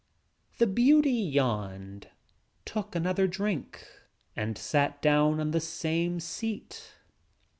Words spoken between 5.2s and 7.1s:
on the same seat.